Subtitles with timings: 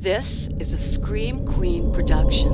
[0.00, 2.52] This is a Scream Queen production.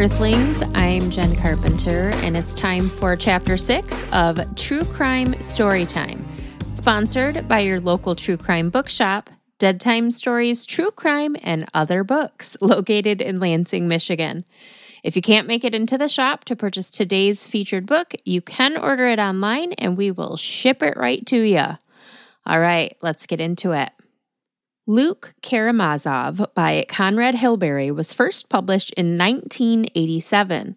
[0.00, 0.62] Earthlings.
[0.74, 6.24] I'm Jen Carpenter, and it's time for Chapter 6 of True Crime Storytime,
[6.66, 9.28] sponsored by your local true crime bookshop,
[9.58, 14.46] Dead Time Stories True Crime and Other Books, located in Lansing, Michigan.
[15.02, 18.78] If you can't make it into the shop to purchase today's featured book, you can
[18.78, 21.76] order it online and we will ship it right to you.
[22.46, 23.90] All right, let's get into it.
[24.90, 30.76] Luke Karamazov by Conrad Hilberry was first published in 1987.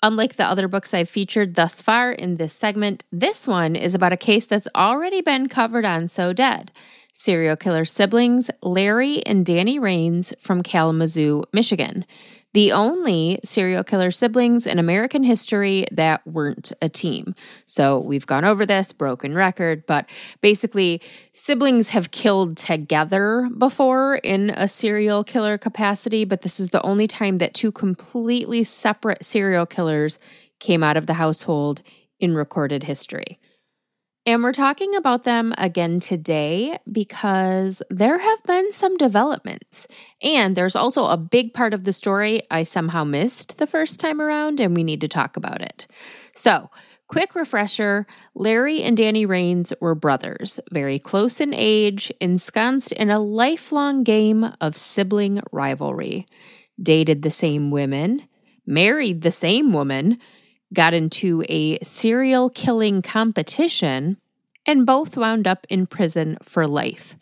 [0.00, 4.12] Unlike the other books I've featured thus far in this segment, this one is about
[4.12, 6.70] a case that's already been covered on So Dead
[7.12, 12.06] serial killer siblings Larry and Danny Ranes from Kalamazoo, Michigan.
[12.54, 17.34] The only serial killer siblings in American history that weren't a team.
[17.66, 20.08] So we've gone over this, broken record, but
[20.40, 21.02] basically,
[21.34, 27.06] siblings have killed together before in a serial killer capacity, but this is the only
[27.06, 30.18] time that two completely separate serial killers
[30.58, 31.82] came out of the household
[32.18, 33.38] in recorded history.
[34.28, 39.88] And we're talking about them again today because there have been some developments.
[40.20, 44.20] And there's also a big part of the story I somehow missed the first time
[44.20, 45.86] around, and we need to talk about it.
[46.34, 46.68] So,
[47.06, 53.18] quick refresher Larry and Danny Ranes were brothers, very close in age, ensconced in a
[53.18, 56.26] lifelong game of sibling rivalry.
[56.78, 58.28] Dated the same women,
[58.66, 60.18] married the same woman
[60.72, 64.18] got into a serial killing competition,
[64.66, 67.16] and both wound up in prison for life.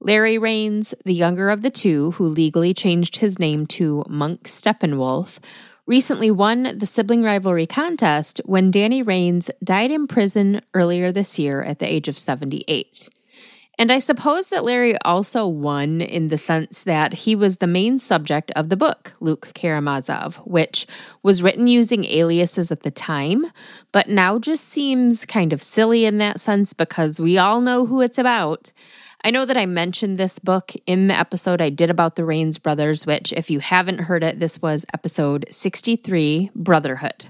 [0.00, 5.38] Larry Ranes, the younger of the two, who legally changed his name to Monk Steppenwolf,
[5.86, 11.62] recently won the sibling rivalry contest when Danny Ranes died in prison earlier this year
[11.62, 13.08] at the age of 78.
[13.78, 17.98] And I suppose that Larry also won in the sense that he was the main
[17.98, 20.86] subject of the book, Luke Karamazov, which
[21.22, 23.46] was written using aliases at the time,
[23.92, 28.00] but now just seems kind of silly in that sense because we all know who
[28.00, 28.72] it's about.
[29.22, 32.58] I know that I mentioned this book in the episode I did about the Ranes
[32.58, 37.26] brothers, which, if you haven't heard it, this was episode 63 Brotherhood.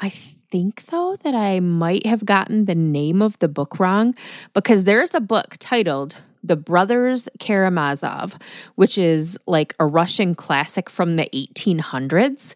[0.00, 0.12] I
[0.56, 4.14] think, though, that I might have gotten the name of the book wrong
[4.54, 8.38] because there's a book titled The Brothers Karamazov,
[8.74, 12.54] which is like a Russian classic from the 1800s.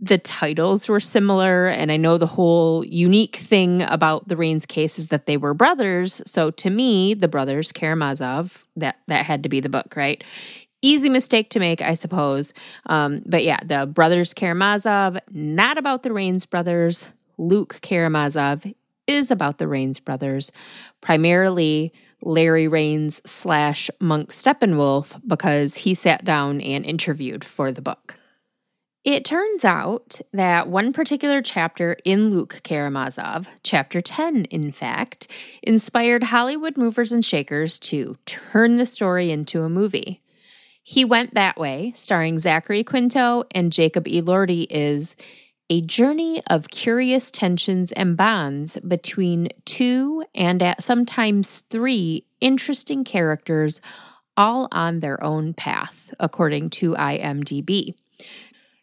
[0.00, 4.98] The titles were similar, and I know the whole unique thing about the Ranes case
[4.98, 6.22] is that they were brothers.
[6.24, 10.24] So to me, the brothers Karamazov, that that had to be the book, right?
[10.82, 12.54] Easy mistake to make, I suppose.
[12.86, 17.10] Um, but yeah, the brothers Karamazov, not about the Ranes brothers.
[17.36, 18.64] Luke Karamazov
[19.06, 20.52] is about the Ranes brothers,
[21.00, 21.92] primarily
[22.22, 28.16] Larry Ranes slash Monk Steppenwolf, because he sat down and interviewed for the book.
[29.02, 35.26] It turns out that one particular chapter in Luke Karamazov, chapter 10, in fact,
[35.62, 40.20] inspired Hollywood movers and shakers to turn the story into a movie.
[40.82, 45.14] He Went That Way, starring Zachary Quinto and Jacob Elordi, is
[45.68, 53.80] a journey of curious tensions and bonds between two and at sometimes three interesting characters,
[54.36, 57.94] all on their own path, according to IMDb.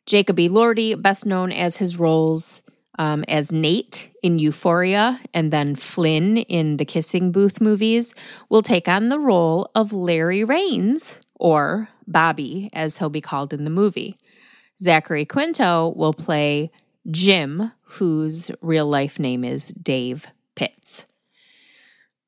[0.06, 2.62] Jacob Elordi, best known as his roles
[2.98, 8.16] um, as Nate in Euphoria and then Flynn in the Kissing Booth movies,
[8.50, 13.64] will take on the role of Larry Ranes, or Bobby, as he'll be called in
[13.64, 14.18] the movie.
[14.80, 16.72] Zachary Quinto will play
[17.10, 21.06] Jim, whose real life name is Dave Pitts.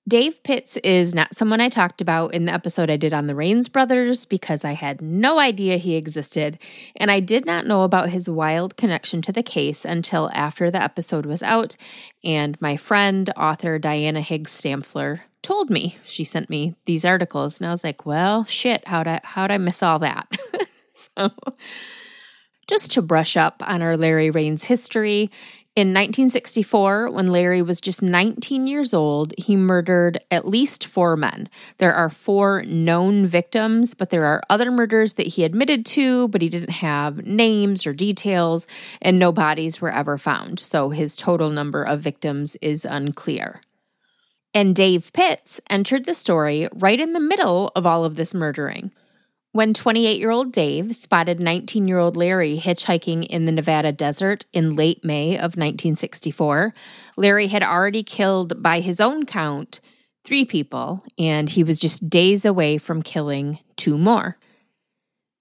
[0.08, 3.36] Dave Pitts is not someone I talked about in the episode I did on the
[3.36, 6.58] Ranes brothers because I had no idea he existed,
[6.96, 10.82] and I did not know about his wild connection to the case until after the
[10.82, 11.76] episode was out,
[12.24, 15.98] and my friend, author Diana Higgs Stampfler, told me.
[16.06, 19.58] She sent me these articles, and I was like, well, shit, how'd I, how'd I
[19.58, 20.28] miss all that?
[20.94, 21.32] so
[22.68, 25.32] Just to brush up on our Larry Ranes history,
[25.76, 31.48] in 1964, when Larry was just 19 years old, he murdered at least four men.
[31.78, 36.42] There are four known victims, but there are other murders that he admitted to, but
[36.42, 38.68] he didn't have names or details,
[39.02, 40.60] and no bodies were ever found.
[40.60, 43.62] So his total number of victims is unclear.
[44.54, 48.92] And Dave Pitts entered the story right in the middle of all of this murdering.
[49.52, 54.46] When 28 year old Dave spotted 19 year old Larry hitchhiking in the Nevada desert
[54.54, 56.74] in late May of 1964,
[57.18, 59.82] Larry had already killed, by his own count,
[60.24, 64.38] three people, and he was just days away from killing two more.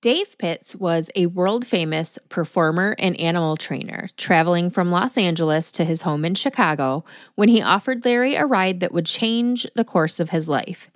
[0.00, 5.84] Dave Pitts was a world famous performer and animal trainer, traveling from Los Angeles to
[5.84, 7.04] his home in Chicago
[7.34, 10.88] when he offered Larry a ride that would change the course of his life.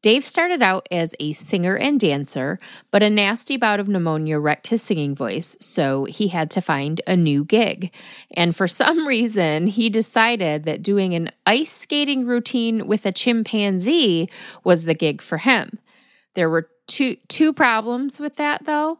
[0.00, 2.58] Dave started out as a singer and dancer,
[2.90, 7.02] but a nasty bout of pneumonia wrecked his singing voice, so he had to find
[7.06, 7.92] a new gig.
[8.30, 14.30] And for some reason, he decided that doing an ice skating routine with a chimpanzee
[14.64, 15.78] was the gig for him.
[16.34, 18.98] There were two two problems with that though.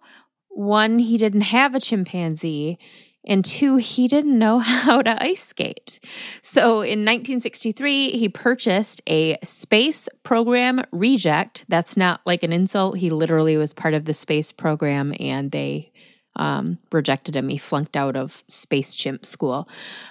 [0.49, 2.79] One, he didn't have a chimpanzee,
[3.25, 6.01] and two, he didn't know how to ice skate.
[6.43, 11.65] So in 1963, he purchased a space program reject.
[11.69, 12.99] That's not like an insult.
[12.99, 15.93] He literally was part of the space program and they
[16.37, 17.49] um, rejected him.
[17.49, 19.69] He flunked out of Space Chimp School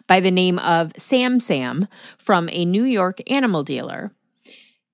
[0.08, 1.88] by the name of Sam Sam
[2.18, 4.12] from a New York animal dealer.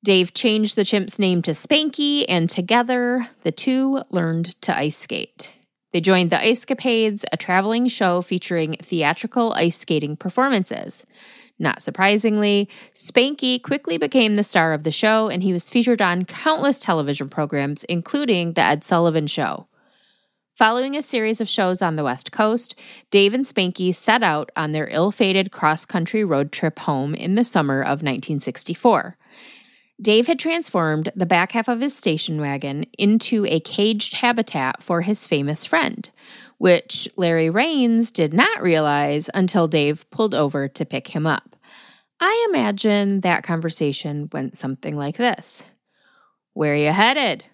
[0.08, 5.52] Dave changed the chimp's name to Spanky, and together the two learned to ice skate.
[5.92, 11.04] They joined the Ice Capades, a traveling show featuring theatrical ice skating performances.
[11.60, 16.24] Not surprisingly, Spanky quickly became the star of the show, and he was featured on
[16.24, 19.68] countless television programs, including The Ed Sullivan Show.
[20.56, 22.76] Following a series of shows on the West Coast,
[23.12, 27.36] Dave and Spanky set out on their ill fated cross country road trip home in
[27.36, 29.18] the summer of 1964.
[30.00, 35.02] Dave had transformed the back half of his station wagon into a caged habitat for
[35.02, 36.10] his famous friend,
[36.60, 41.56] which Larry Ranes did not realize until Dave pulled over to pick him up.
[42.20, 45.64] I imagine that conversation went something like this
[46.54, 47.46] Where are you headed?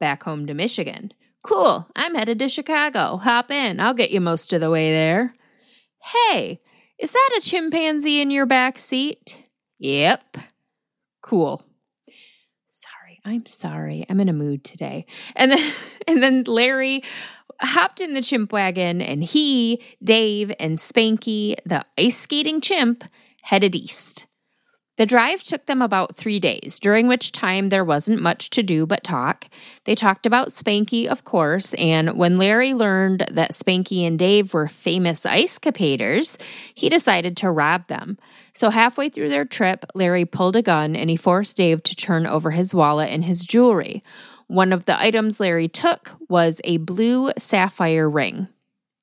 [0.00, 1.12] Back home to Michigan.
[1.42, 3.16] Cool, I'm headed to Chicago.
[3.18, 5.34] Hop in, I'll get you most of the way there.
[6.02, 6.60] Hey,
[6.98, 9.36] is that a chimpanzee in your back seat?
[9.78, 10.38] Yep.
[11.22, 11.62] Cool.
[13.26, 14.06] I'm sorry.
[14.08, 15.04] I'm in a mood today.
[15.34, 15.72] And then
[16.08, 17.02] and then Larry
[17.60, 23.04] hopped in the chimp wagon and he, Dave, and Spanky, the ice skating chimp,
[23.42, 24.26] headed east.
[24.96, 28.86] The drive took them about three days, during which time there wasn't much to do
[28.86, 29.48] but talk.
[29.84, 34.68] They talked about Spanky, of course, and when Larry learned that Spanky and Dave were
[34.68, 36.40] famous ice capaders,
[36.74, 38.16] he decided to rob them.
[38.54, 42.26] So, halfway through their trip, Larry pulled a gun and he forced Dave to turn
[42.26, 44.02] over his wallet and his jewelry.
[44.46, 48.48] One of the items Larry took was a blue sapphire ring.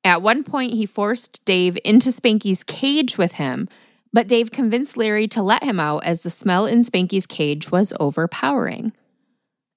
[0.03, 3.69] At one point, he forced Dave into Spanky's cage with him,
[4.13, 7.91] but Dave convinced Larry to let him out as the smell in Spanky's cage was
[7.99, 8.93] overpowering.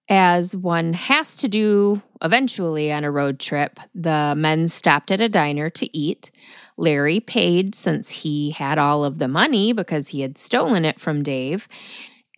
[0.09, 5.29] As one has to do eventually on a road trip, the men stopped at a
[5.29, 6.31] diner to eat.
[6.77, 11.25] Larry paid since he had all of the money because he had stolen it from
[11.25, 11.67] Dave.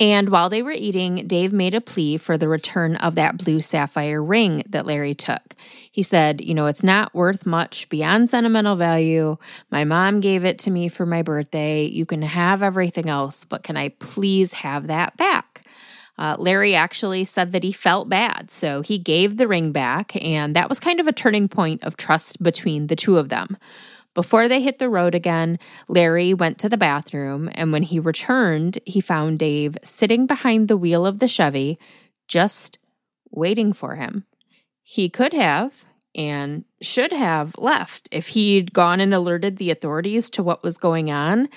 [0.00, 3.60] And while they were eating, Dave made a plea for the return of that blue
[3.60, 5.56] sapphire ring that Larry took.
[5.90, 9.38] He said, You know, it's not worth much beyond sentimental value.
[9.70, 11.84] My mom gave it to me for my birthday.
[11.84, 15.64] You can have everything else, but can I please have that back?
[16.16, 20.54] Uh, Larry actually said that he felt bad, so he gave the ring back, and
[20.56, 23.56] that was kind of a turning point of trust between the two of them.
[24.14, 28.78] Before they hit the road again, Larry went to the bathroom, and when he returned,
[28.84, 31.78] he found Dave sitting behind the wheel of the Chevy,
[32.26, 32.78] just
[33.30, 34.24] waiting for him.
[34.82, 35.72] He could have
[36.14, 41.10] and should have left if he'd gone and alerted the authorities to what was going
[41.10, 41.48] on,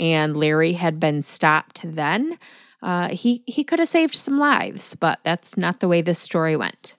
[0.00, 2.38] and Larry had been stopped then.
[2.82, 6.56] Uh, he he could have saved some lives, but that's not the way this story
[6.56, 6.94] went.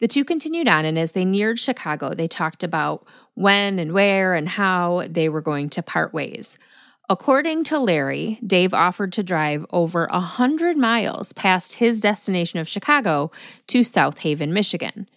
[0.00, 4.34] The two continued on, and as they neared Chicago, they talked about when and where
[4.34, 6.58] and how they were going to part ways.
[7.08, 12.68] According to Larry, Dave offered to drive over a hundred miles past his destination of
[12.68, 13.30] Chicago
[13.68, 15.08] to South Haven, Michigan.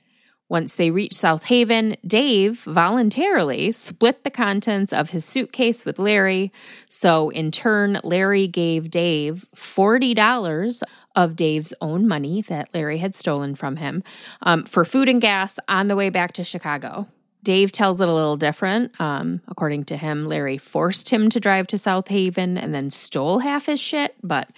[0.50, 6.52] Once they reached South Haven, Dave voluntarily split the contents of his suitcase with Larry.
[6.90, 10.84] So, in turn, Larry gave Dave $40
[11.16, 14.04] of Dave's own money that Larry had stolen from him
[14.42, 17.08] um, for food and gas on the way back to Chicago.
[17.44, 19.00] Dave tells it a little different.
[19.00, 23.40] Um, according to him, Larry forced him to drive to South Haven and then stole
[23.40, 24.16] half his shit.
[24.22, 24.50] But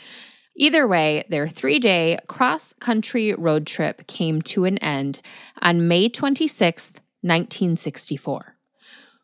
[0.56, 5.22] either way, their three day cross country road trip came to an end
[5.62, 8.56] on May 26th, 1964.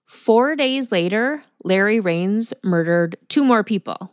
[0.06, 4.12] Four days later, Larry Ranes murdered two more people.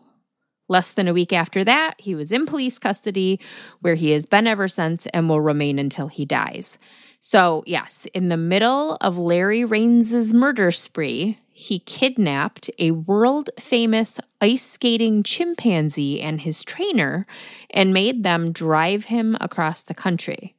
[0.68, 3.38] Less than a week after that, he was in police custody,
[3.80, 6.78] where he has been ever since and will remain until he dies.
[7.26, 14.20] So, yes, in the middle of Larry Ranes's murder spree, he kidnapped a world famous
[14.42, 17.26] ice skating chimpanzee and his trainer
[17.70, 20.54] and made them drive him across the country.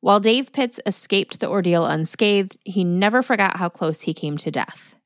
[0.00, 4.50] While Dave Pitts escaped the ordeal unscathed, he never forgot how close he came to
[4.50, 4.96] death.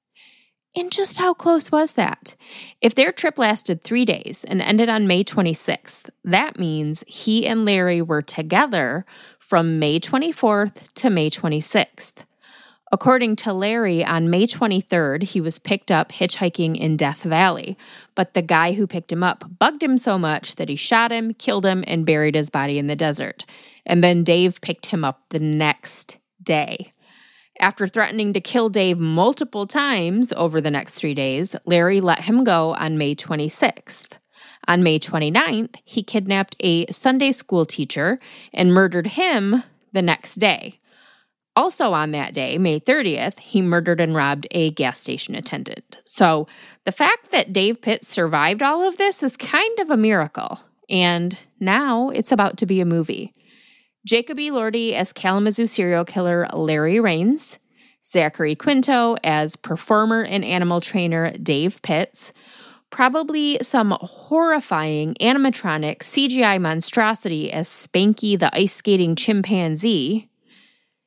[0.74, 2.34] And just how close was that?
[2.80, 7.66] If their trip lasted three days and ended on May 26th, that means he and
[7.66, 9.04] Larry were together
[9.38, 12.24] from May 24th to May 26th.
[12.90, 17.76] According to Larry, on May 23rd, he was picked up hitchhiking in Death Valley,
[18.14, 21.32] but the guy who picked him up bugged him so much that he shot him,
[21.34, 23.46] killed him, and buried his body in the desert.
[23.86, 26.92] And then Dave picked him up the next day.
[27.62, 32.42] After threatening to kill Dave multiple times over the next three days, Larry let him
[32.42, 34.14] go on May 26th.
[34.66, 38.18] On May 29th, he kidnapped a Sunday school teacher
[38.52, 40.80] and murdered him the next day.
[41.54, 45.98] Also, on that day, May 30th, he murdered and robbed a gas station attendant.
[46.04, 46.48] So,
[46.84, 50.58] the fact that Dave Pitts survived all of this is kind of a miracle.
[50.90, 53.32] And now it's about to be a movie.
[54.04, 54.50] Jacob E.
[54.50, 57.58] Lordy as Kalamazoo serial killer Larry Ranes,
[58.04, 62.32] Zachary Quinto as performer and animal trainer Dave Pitts,
[62.90, 70.28] probably some horrifying animatronic CGI monstrosity as Spanky the ice skating chimpanzee.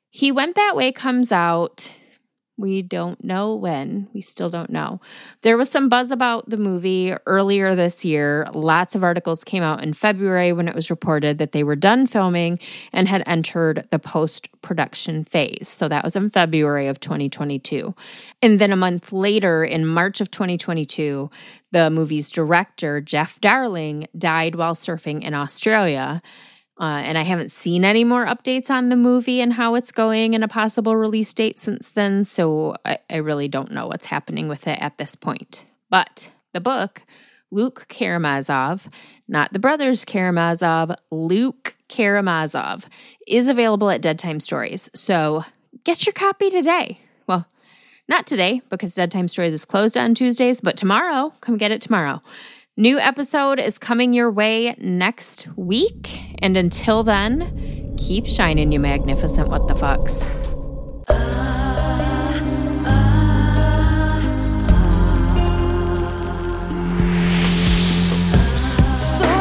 [0.10, 1.94] He Went That Way comes out
[2.58, 4.08] we don't know when.
[4.14, 5.02] We still don't know.
[5.42, 8.48] There was some buzz about the movie earlier this year.
[8.54, 12.08] Lots of articles came out in February when it was reported that they were done
[12.08, 12.60] filming
[12.94, 15.68] and had entered the post production phase.
[15.68, 17.94] So that was in February of 2022.
[18.42, 21.30] And then a month later, in March of 2022,
[21.72, 26.22] the movie's director, Jeff Darling, died while surfing in Australia.
[26.80, 30.36] Uh, and I haven't seen any more updates on the movie and how it's going
[30.36, 32.26] and a possible release date since then.
[32.26, 35.66] So I, I really don't know what's happening with it at this point.
[35.90, 37.04] But the book,
[37.50, 38.90] Luke Karamazov,
[39.28, 42.86] not the brothers Karamazov, Luke Karamazov,
[43.26, 44.90] is available at Dead Time Stories.
[44.94, 45.46] So
[45.86, 47.00] get your copy today.
[47.26, 47.48] Well,
[48.10, 51.82] not today because Dead Time Stories is closed on Tuesdays, but tomorrow, come get it
[51.82, 52.22] tomorrow.
[52.78, 56.20] New episode is coming your way next week.
[56.40, 60.26] And until then, keep shining, you magnificent what the fucks.
[68.94, 69.35] So